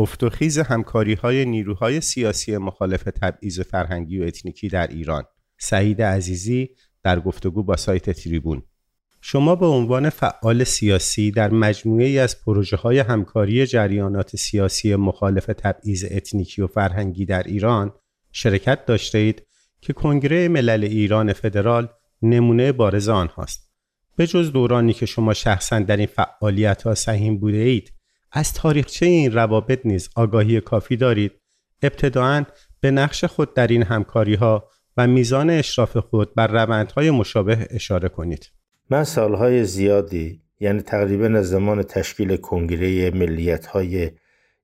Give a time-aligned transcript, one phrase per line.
[0.00, 5.24] افت و خیز همکاری های نیروهای سیاسی مخالف تبعیض فرهنگی و اتنیکی در ایران
[5.58, 6.68] سعید عزیزی
[7.02, 8.62] در گفتگو با سایت تریبون
[9.20, 15.46] شما به عنوان فعال سیاسی در مجموعه ای از پروژه های همکاری جریانات سیاسی مخالف
[15.46, 17.92] تبعیض اتنیکی و فرهنگی در ایران
[18.32, 19.42] شرکت داشته اید
[19.80, 21.88] که کنگره ملل ایران فدرال
[22.22, 23.70] نمونه بارز آنهاست.
[24.16, 27.92] به جز دورانی که شما شخصا در این فعالیت ها سهیم بوده اید
[28.32, 31.32] از تاریخچه این روابط نیز آگاهی کافی دارید.
[31.82, 32.44] ابتداعا
[32.80, 38.08] به نقش خود در این همکاری ها و میزان اشراف خود بر روندهای مشابه اشاره
[38.08, 38.50] کنید.
[38.90, 44.10] من سالهای زیادی یعنی تقریبا از زمان تشکیل کنگره ملیت های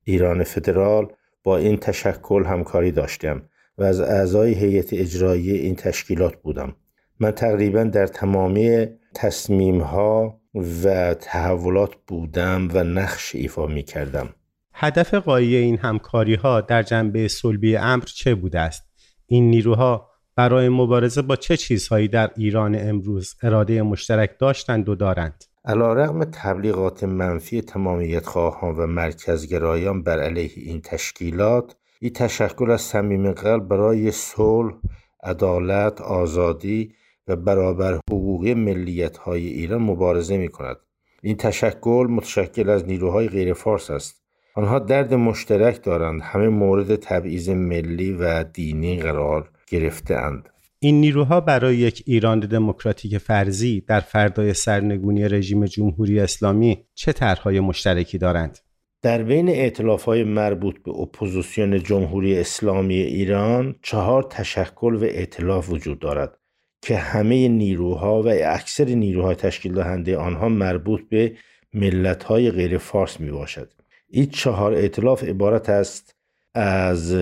[0.05, 3.42] ایران فدرال با این تشکل همکاری داشتم
[3.78, 6.77] و از اعضای هیئت اجرایی این تشکیلات بودم.
[7.20, 14.28] من تقریبا در تمامی تصمیم ها و تحولات بودم و نقش ایفا می کردم
[14.74, 18.83] هدف قایی این همکاری ها در جنبه صلبی امر چه بوده است؟
[19.27, 25.44] این نیروها برای مبارزه با چه چیزهایی در ایران امروز اراده مشترک داشتند و دارند؟
[25.64, 32.81] علا رقم تبلیغات منفی تمامیت خواهان و مرکزگرایان بر علیه این تشکیلات این تشکل از
[32.81, 34.75] صمیم قلب برای صلح،
[35.22, 36.94] عدالت، آزادی
[37.28, 40.77] و برابر حقوقی ملیت های ایران مبارزه می کند.
[41.22, 44.22] این تشکل متشکل از نیروهای غیر فارس است.
[44.55, 50.48] آنها درد مشترک دارند همه مورد تبعیض ملی و دینی قرار گرفته اند.
[50.78, 57.60] این نیروها برای یک ایران دموکراتیک فرضی در فردای سرنگونی رژیم جمهوری اسلامی چه طرحهای
[57.60, 58.58] مشترکی دارند؟
[59.02, 65.98] در بین ائتلاف های مربوط به اپوزیسیون جمهوری اسلامی ایران چهار تشکل و ائتلاف وجود
[65.98, 66.38] دارد
[66.82, 71.36] که همه نیروها و اکثر نیروهای تشکیل دهنده آنها مربوط به
[71.74, 73.72] ملت های غیر فارس می باشد.
[74.08, 76.16] این چهار اعتلاف عبارت است
[76.54, 77.14] از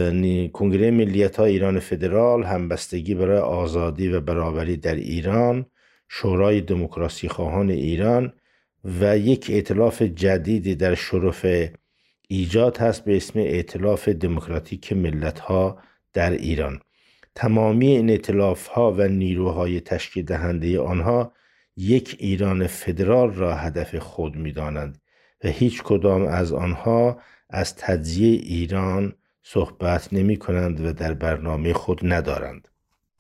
[0.52, 5.66] کنگره ملیت های ایران فدرال همبستگی برای آزادی و برابری در ایران
[6.08, 8.32] شورای دموکراسی خواهان ایران
[9.00, 11.46] و یک اعتلاف جدیدی در شرف
[12.28, 15.78] ایجاد هست به اسم اعتلاف دموکراتیک ملت ها
[16.12, 16.80] در ایران
[17.34, 21.32] تمامی این اعتلاف ها و نیروهای تشکیل دهنده آنها
[21.76, 25.00] یک ایران فدرال را هدف خود می دانند
[25.44, 27.18] و هیچ کدام از آنها
[27.50, 32.68] از تجزیه ایران صحبت نمی کنند و در برنامه خود ندارند.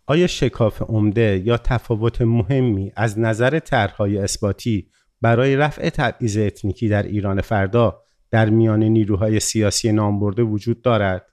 [0.06, 4.88] آیا شکاف عمده یا تفاوت مهمی از نظر طرحهای اثباتی
[5.20, 11.26] برای رفع تبعیض اتنیکی در ایران فردا در میان نیروهای سیاسی نامبرده وجود دارد؟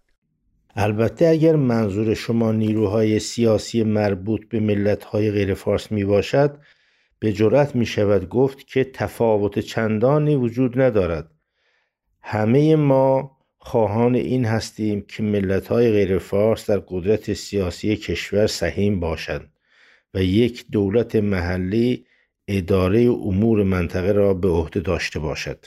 [0.75, 6.57] البته اگر منظور شما نیروهای سیاسی مربوط به ملتهای غیر فارس می باشد
[7.19, 11.31] به جرأت می شود گفت که تفاوت چندانی وجود ندارد.
[12.21, 19.53] همه ما خواهان این هستیم که ملتهای غیر فارس در قدرت سیاسی کشور سهیم باشند
[20.13, 22.05] و یک دولت محلی
[22.47, 25.65] اداره امور منطقه را به عهده داشته باشد.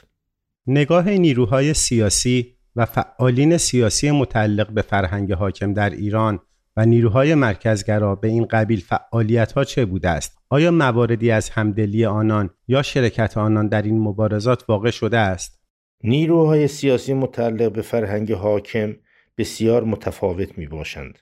[0.66, 6.40] نگاه نیروهای سیاسی و فعالین سیاسی متعلق به فرهنگ حاکم در ایران
[6.76, 12.04] و نیروهای مرکزگرا به این قبیل فعالیت ها چه بوده است؟ آیا مواردی از همدلی
[12.04, 15.60] آنان یا شرکت آنان در این مبارزات واقع شده است؟
[16.04, 18.96] نیروهای سیاسی متعلق به فرهنگ حاکم
[19.38, 21.18] بسیار متفاوت می باشند.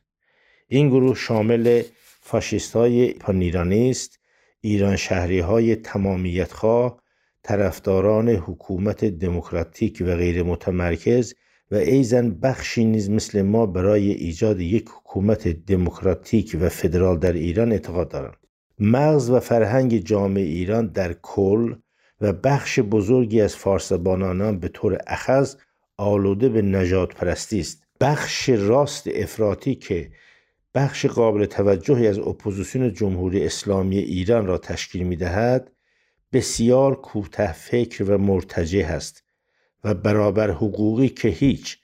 [0.69, 1.83] این گروه شامل
[2.21, 4.21] فاشیست های پانیرانیست،
[4.61, 7.03] ایران شهری های تمامیت خواه،
[7.43, 11.35] طرفداران حکومت دموکراتیک و غیر متمرکز
[11.73, 17.73] و ایزن بخشی نیز مثل ما برای ایجاد یک حکومت دموکراتیک و فدرال در ایران
[17.73, 18.37] اعتقاد دارند.
[18.79, 21.75] مغز و فرهنگ جامعه ایران در کل
[22.21, 25.55] و بخش بزرگی از فارسبانانان به طور اخذ
[25.97, 27.83] آلوده به نجات پرستی است.
[28.01, 30.11] بخش راست افراطی که
[30.75, 35.73] بخش قابل توجهی از اپوزیسیون جمهوری اسلامی ایران را تشکیل می دهد
[36.33, 39.25] بسیار کوته فکر و مرتجه است
[39.85, 41.79] و برابر حقوقی که هیچ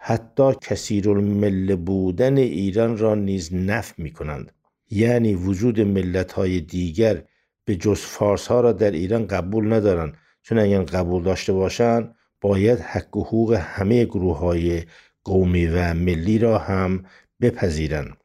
[0.00, 4.52] حتی کثیر المل بودن ایران را نیز نف می کنند
[4.90, 7.24] یعنی وجود ملت های دیگر
[7.64, 10.16] به جز فارس ها را در ایران قبول ندارند.
[10.42, 14.82] چون اگر قبول داشته باشند باید حق و حقوق همه گروه های
[15.24, 17.04] قومی و ملی را هم
[17.40, 18.16] بپذیرند.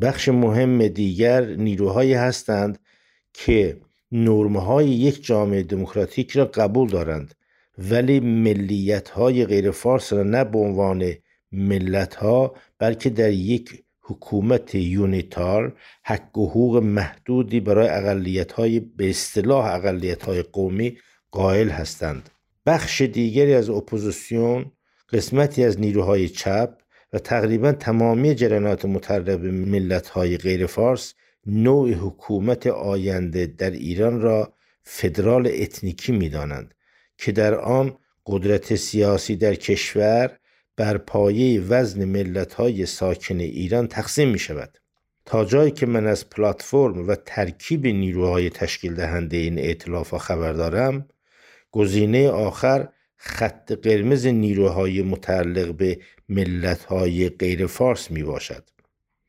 [0.00, 2.78] بخش مهم دیگر نیروهایی هستند
[3.32, 3.80] که
[4.12, 7.34] نرمهای یک جامعه دموکراتیک را قبول دارند.
[7.78, 11.12] ولی ملیت های غیر فارس را نه به عنوان
[11.52, 19.10] ملت ها بلکه در یک حکومت یونیتار حق و حقوق محدودی برای اقلیت های به
[19.10, 20.98] اصطلاح اقلیت های قومی
[21.30, 22.30] قائل هستند.
[22.66, 24.72] بخش دیگری از اپوزیسیون
[25.12, 26.78] قسمتی از نیروهای چپ
[27.12, 31.14] و تقریبا تمامی جریانات متعلق به ملتهای غیر فارس
[31.46, 34.52] نوع حکومت آینده در ایران را
[34.82, 36.74] فدرال اتنیکی می‌دانند.
[37.22, 37.96] که در آن
[38.26, 40.38] قدرت سیاسی در کشور
[40.76, 44.78] بر پایه وزن ملتهای ساکن ایران تقسیم می شود.
[45.24, 51.08] تا جایی که من از پلتفرم و ترکیب نیروهای تشکیل دهنده این ائتلاف خبر دارم
[51.70, 55.98] گزینه آخر خط قرمز نیروهای متعلق به
[56.28, 58.64] ملتهای غیر فارس می باشد.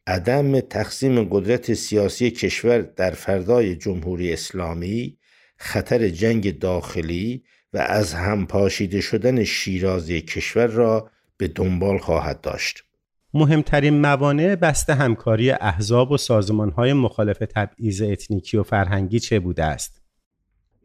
[0.07, 5.17] عدم تقسیم قدرت سیاسی کشور در فردای جمهوری اسلامی
[5.57, 12.83] خطر جنگ داخلی و از هم پاشیده شدن شیرازی کشور را به دنبال خواهد داشت.
[13.33, 20.01] مهمترین موانع بست همکاری احزاب و سازمانهای مخالف تبعیض اتنیکی و فرهنگی چه بوده است؟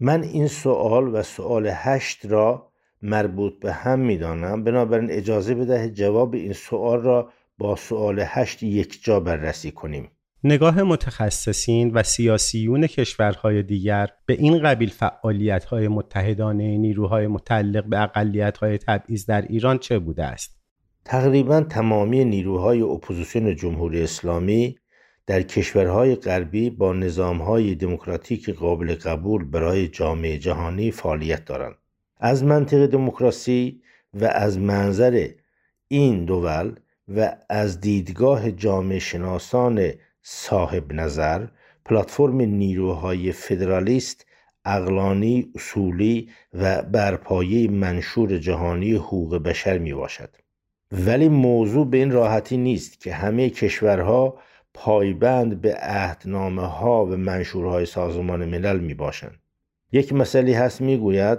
[0.00, 5.90] من این سوال و سوال هشت را مربوط به هم می دانم بنابراین اجازه بده
[5.90, 10.10] جواب این سوال را با سوال هشت یک جا بررسی کنیم
[10.44, 18.78] نگاه متخصصین و سیاسیون کشورهای دیگر به این قبیل فعالیت‌های متحدانه نیروهای متعلق به اقلیت‌های
[18.78, 20.56] تبعیض در ایران چه بوده است؟
[21.04, 24.78] تقریبا تمامی نیروهای اپوزیسیون جمهوری اسلامی
[25.26, 31.74] در کشورهای غربی با نظامهای دموکراتیک قابل قبول برای جامعه جهانی فعالیت دارند.
[32.16, 33.82] از منطق دموکراسی
[34.14, 35.28] و از منظر
[35.88, 36.74] این دول
[37.08, 39.92] و از دیدگاه جامعه شناسان
[40.30, 41.46] صاحب نظر
[41.84, 44.26] پلتفرم نیروهای فدرالیست
[44.64, 50.30] اقلانی اصولی و برپایه منشور جهانی حقوق بشر می باشد
[50.92, 54.38] ولی موضوع به این راحتی نیست که همه کشورها
[54.74, 59.40] پایبند به عهدنامه ها و منشورهای سازمان ملل می باشند
[59.92, 61.38] یک مسئله هست می گوید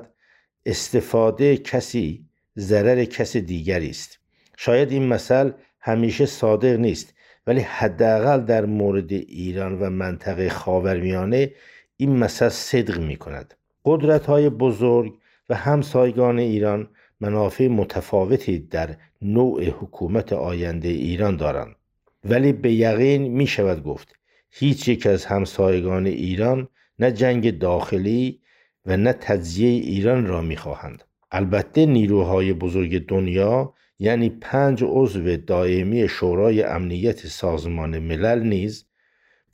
[0.65, 2.25] استفاده کسی
[2.57, 4.19] ضرر کس دیگری است.
[4.57, 7.13] شاید این مثل همیشه صادق نیست.
[7.49, 11.51] ولی حداقل در مورد ایران و منطقه خاورمیانه
[11.97, 13.53] این مثل صدق می کند
[13.85, 15.13] قدرت های بزرگ
[15.49, 16.89] و همسایگان ایران
[17.21, 21.75] منافع متفاوتی در نوع حکومت آینده ایران دارند.
[22.23, 24.15] ولی به یقین می شود گفت
[24.51, 26.67] هیچ یک از همسایگان ایران
[26.99, 28.39] نه جنگ داخلی
[28.85, 31.03] و نه تجزیه ایران را می‌خواهند.
[31.31, 38.85] البته نیروهای بزرگ دنیا یعنی پنج عضو دائمی شورای امنیت سازمان ملل نیز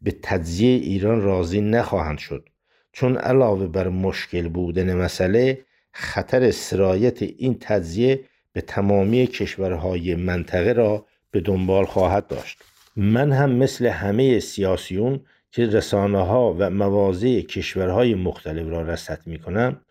[0.02, 2.50] به تجزیه ایران راضی نخواهند شد.
[2.92, 11.06] چون علاوه بر مشکل بودن مسئله خطر سرایت این تجزیه به تمامی کشورهای منطقه را
[11.32, 12.58] به دنبال خواهد داشت.
[12.96, 15.20] من هم مثل همه سیاسیون
[15.52, 19.82] که رسانه ها و مواضع کشورهای مختلف را رصد می کنم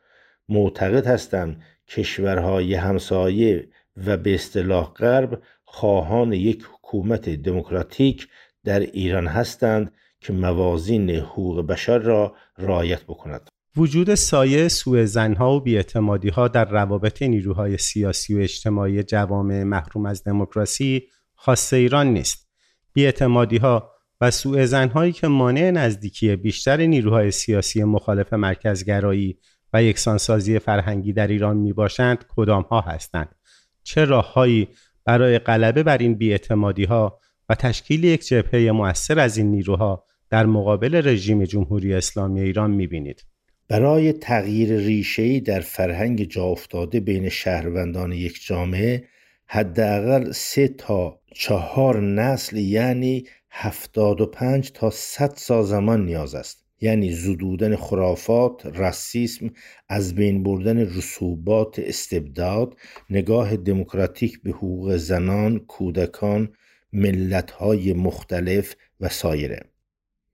[0.49, 1.57] معتقد هستم
[1.89, 8.29] کشورهای همسایه و به اصطلاح غرب خواهان یک حکومت دموکراتیک
[8.65, 13.49] در ایران هستند که موازین حقوق بشر را رعایت بکند.
[13.77, 20.07] وجود سایه سوء زنها و بیاعتمادی ها در روابط نیروهای سیاسی و اجتماعی جوامع محروم
[20.07, 21.03] از دموکراسی
[21.35, 22.49] خاص ایران نیست.
[22.93, 23.91] بیاعتمادی ها
[24.21, 29.39] و سوء زنهایی که مانع نزدیکی بیشتر نیروهای سیاسی مخالف مرکزگرایی
[29.73, 33.35] و یکسانسازی فرهنگی در ایران می باشند کدام هستند؟
[33.85, 34.69] چه راههایی
[35.05, 40.47] برای غلبه بر این بیاعتمادی ها و تشکیل یک جبهه مؤثر از این نیروها در
[40.47, 43.25] مقابل رژیم جمهوری اسلامی ایران می بینید؟
[43.69, 49.05] برای تغییر ریشه‌ای در فرهنگ جا افتاده بین شهروندان یک جامعه
[49.47, 56.64] حداقل سه تا چهار نسل یعنی هفتاد و پنج تا صد سال زمان نیاز است
[56.85, 59.51] یعنی زدودن خرافات، راسیسم،
[59.89, 62.77] از بین بردن رسوبات استبداد،
[63.11, 66.53] نگاه دموکراتیک به حقوق زنان، کودکان،
[66.93, 69.61] ملتهای مختلف و سایره.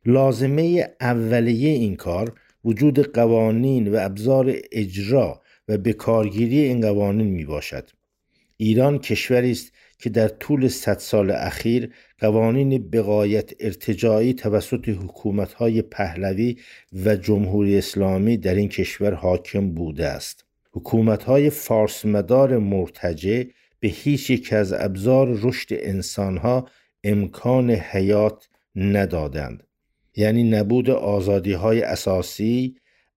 [0.07, 7.91] لازمه اولیه این کار وجود قوانین و ابزار اجرا و بکارگیری این قوانین می باشد.
[8.57, 16.57] ایران کشوری است که در طول صد سال اخیر قوانین بقایت ارتجاعی توسط حکومتهای پهلوی
[17.05, 20.45] و جمهوری اسلامی در این کشور حاکم بوده است.
[20.73, 23.45] حکومتهای فارسمدار مرتجع
[23.81, 26.69] به هیچ یک از ابزار رشد انسانها
[27.05, 29.63] امکان حیات ندادند.
[30.17, 32.77] یعنی نبود آزادی های اساسی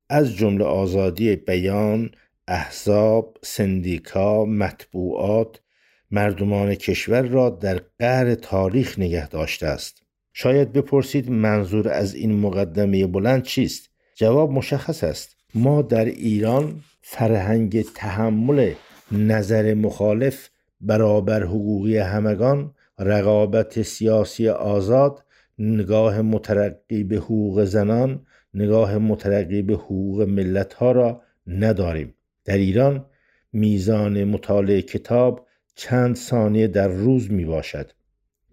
[0.10, 2.12] از جمله آزادی بیان،
[2.48, 5.62] احزاب، سندیکا، مطبوعات،
[6.13, 10.03] مردمان کشور را در قهر تاریخ نگه داشته است.
[10.34, 15.36] شاید بپرسید منظور از این مقدمه بلند چیست؟ جواب مشخص است.
[15.55, 18.74] ما در ایران فرهنگ تحمل
[19.12, 20.50] نظر مخالف
[20.82, 25.25] برابر حقوقی همگان رقابت سیاسی آزاد
[25.60, 32.13] نگاه مترقی به حقوق زنان نگاه مترقی به حقوق ملت ها را نداریم.
[32.46, 33.05] در ایران
[33.53, 37.92] میزان مطالعه کتاب چند ثانیه در روز می باشد.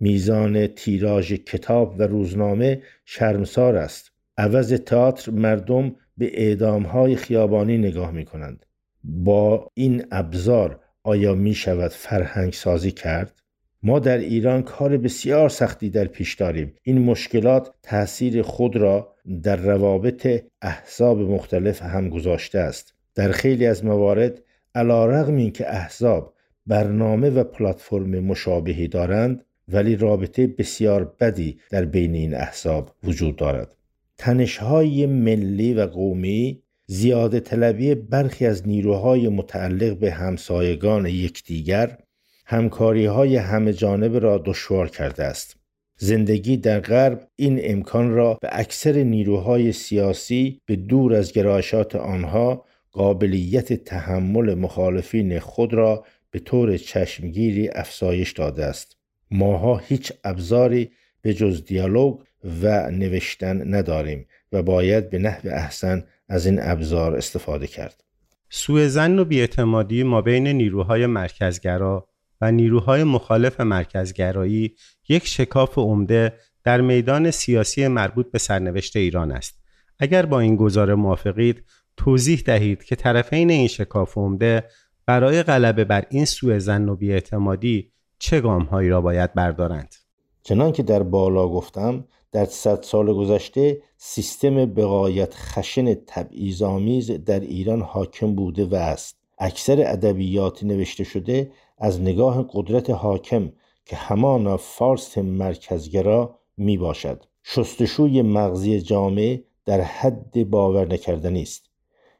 [0.00, 4.12] میزان تیراژ کتاب و روزنامه شرمسار است.
[4.38, 8.66] عوض تئاتر مردم به اعدام های خیابانی نگاه می کنند.
[9.04, 13.40] با این ابزار آیا می شود فرهنگ سازی کرد؟
[13.82, 16.74] ما در ایران کار بسیار سختی در پیش داریم.
[16.82, 22.94] این مشکلات تاثیر خود را در روابط احزاب مختلف هم گذاشته است.
[23.14, 24.42] در خیلی از موارد
[24.74, 26.34] علا رغم این که احزاب
[26.66, 33.76] برنامه و پلتفرم مشابهی دارند ولی رابطه بسیار بدی در بین این احزاب وجود دارد
[34.18, 41.98] تنشهای ملی و قومی زیاده طلبی برخی از نیروهای متعلق به همسایگان یکدیگر
[42.46, 45.56] همکاری های همه جانب را دشوار کرده است.
[45.96, 52.64] زندگی در غرب این امکان را به اکثر نیروهای سیاسی به دور از گرایشات آنها
[52.92, 58.96] قابلیت تحمل مخالفین خود را به طور چشمگیری افزایش داده است.
[59.30, 60.90] ماها هیچ ابزاری
[61.22, 62.18] به جز دیالوگ
[62.62, 68.04] و نوشتن نداریم و باید به نحو احسن از این ابزار استفاده کرد.
[68.50, 72.08] سوء زن و بیاعتمادی ما بین نیروهای مرکزگرا
[72.40, 74.74] و نیروهای مخالف مرکزگرایی
[75.08, 76.32] یک شکاف عمده
[76.64, 79.60] در میدان سیاسی مربوط به سرنوشت ایران است.
[79.98, 81.64] اگر با این گزاره موافقید
[81.96, 84.64] توضیح دهید که طرفین این شکاف عمده
[85.10, 89.94] برای غلبه بر این سوء زن و بیاعتمادی چه گامهایی را باید بردارند؟
[90.42, 97.82] چنان که در بالا گفتم در صد سال گذشته سیستم بقایت خشن تبعیض‌آمیز در ایران
[97.82, 99.16] حاکم بوده و است.
[99.38, 103.52] اکثر ادبیات نوشته شده از نگاه قدرت حاکم
[103.84, 111.70] که همانا فارس مرکزگرا می باشد شستشوی مغزی جامعه در حد باور نکردنی است.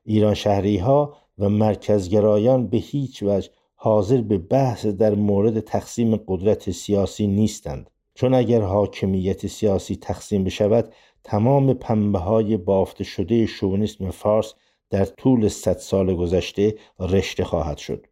[0.04, 6.70] ایران شهری ها و مرکزگرایان به هیچ وجه حاضر به بحث در مورد تقسیم قدرت
[6.70, 7.90] سیاسی نیستند.
[8.14, 10.92] چون اگر حاکمیت سیاسی تقسیم بشود
[11.24, 14.54] تمام پنبه های بافته شده شونیسم فارس
[14.90, 18.06] در طول صد سال گذشته رشته خواهد شد.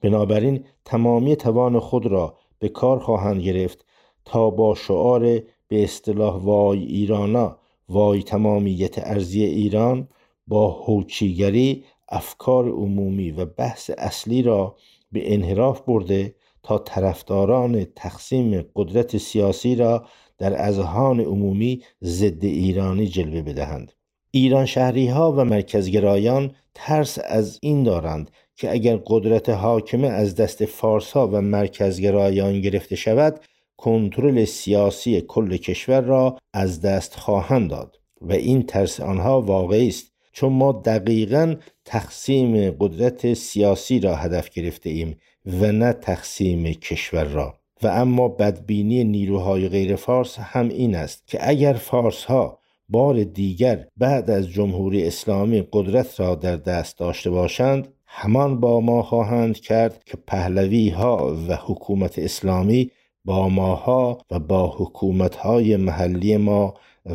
[0.00, 3.84] بنابراین تمامی توان خود را به کار خواهند گرفت
[4.24, 5.20] تا با شعار
[5.68, 10.08] به اصطلاح وای ایرانا وای تمامیت ارزی ایران
[10.46, 14.76] با هوچیگری افکار عمومی و بحث اصلی را
[15.12, 20.06] به انحراف برده تا طرفداران تقسیم قدرت سیاسی را
[20.38, 23.92] در اذهان عمومی ضد ایرانی جلوه بدهند.
[24.30, 30.64] ایران شهری ها و مرکزگرایان ترس از این دارند که اگر قدرت حاکمه از دست
[30.64, 33.40] فارس ها و مرکزگرایان گرفته شود
[33.76, 40.13] کنترل سیاسی کل کشور را از دست خواهند داد و این ترس آنها واقعی است
[40.34, 47.54] چون ما دقیقا تقسیم قدرت سیاسی را هدف گرفته ایم و نه تقسیم کشور را.
[47.82, 53.86] و اما بدبینی نیروهای غیر فارس هم این است که اگر فارس ها بار دیگر
[53.96, 60.04] بعد از جمهوری اسلامی قدرت را در دست داشته باشند همان با ما خواهند کرد
[60.04, 62.90] که پهلوی ها و حکومت اسلامی
[63.24, 66.74] با ماها و با حکومت های محلی ما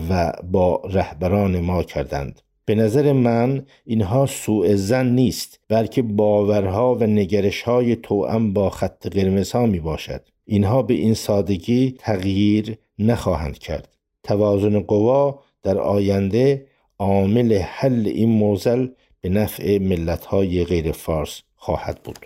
[0.09, 2.41] و با رهبران ما کردند.
[2.69, 9.51] به نظر من اینها سوء زن نیست بلکه باورها و نگرشهای توأم با خط قرمز
[9.51, 10.21] ها می باشد.
[10.45, 13.97] اینها به این سادگی تغییر نخواهند کرد.
[14.23, 16.65] توازن قوا در آینده
[16.99, 18.87] عامل حل این موزل
[19.21, 22.25] به نفع ملت های غیر فارس خواهد بود.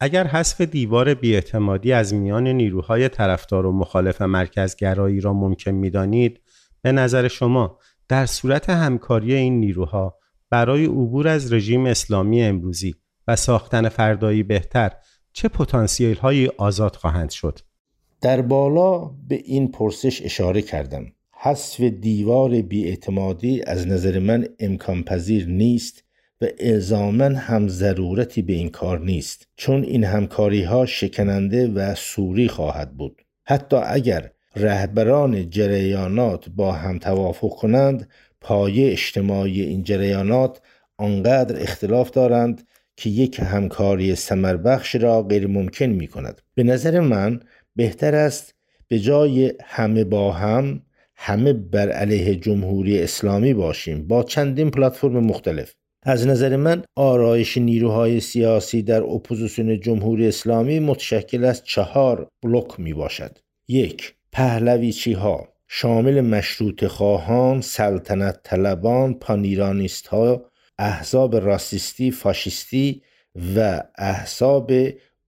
[0.00, 6.40] اگر حذف دیوار بیاعتمادی از میان نیروهای طرفدار و مخالف مرکزگرایی را ممکن می‌دانید
[6.82, 10.18] به نظر شما در صورت همکاری این نیروها
[10.50, 12.94] برای عبور از رژیم اسلامی امروزی
[13.28, 14.92] و ساختن فردایی بهتر
[15.32, 17.58] چه پتانسیل هایی آزاد خواهند شد؟
[18.20, 21.12] در بالا به این پرسش اشاره کردم.
[21.32, 26.04] حذف دیوار بیاعتمادی از نظر من امکان پذیر نیست
[26.40, 32.48] و الزاما هم ضرورتی به این کار نیست چون این همکاری ها شکننده و سوری
[32.48, 38.08] خواهد بود حتی اگر رهبران جریانات با هم توافق کنند
[38.40, 40.60] پایه اجتماعی این جریانات
[40.98, 47.40] آنقدر اختلاف دارند که یک همکاری سمربخش را غیر ممکن می کند به نظر من
[47.76, 48.54] بهتر است
[48.88, 50.82] به جای همه با هم
[51.16, 55.74] همه بر علیه جمهوری اسلامی باشیم با چندین پلتفرم مختلف.
[56.02, 62.94] از نظر من آرایش نیروهای سیاسی در اپوزیسیون جمهوری اسلامی متشکل از چهار بلوک می
[62.94, 73.02] باشد یک پهلوی‌چی ها شامل مشروطه خواهان، سلطنت طلبان، پان‌ایرانیست ها، احزاب راسیستی، فاشیستی
[73.56, 74.72] و احزاب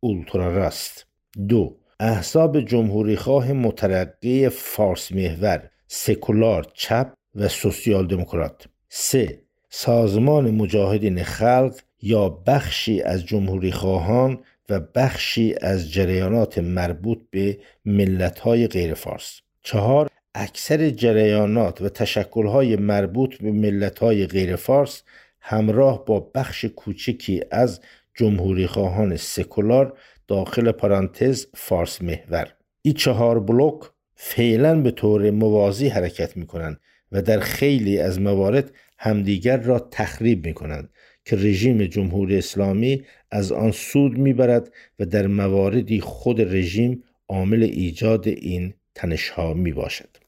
[0.00, 1.06] اولترا راست.
[1.48, 11.22] دو احزاب جمهوری خواه مترقی فارس محور سکولار چپ و سوسیال دموکرات سه سازمان مجاهدین
[11.22, 14.38] خلق یا بخشی از جمهوری خواهان
[14.70, 23.38] و بخشی از جریانات مربوط به ملت‌های غیر فارس چهار اکثر جریانات و تشکل‌های مربوط
[23.38, 25.02] به ملت‌های غیر فارس
[25.40, 27.80] همراه با بخش کوچکی از
[28.14, 32.54] جمهوری خواهان سکولار داخل پرانتز فارس محور.
[32.82, 33.80] این چهار بلوک
[34.14, 36.80] فعلا به طور موازی حرکت می کنند
[37.12, 40.90] و در خیلی از موارد همدیگر را تخریب می کنند
[41.26, 48.28] که رژیم جمهوری اسلامی از آن سود می‌برد و در مواردی خود رژیم عامل ایجاد
[48.28, 50.25] این تنشها می باشد.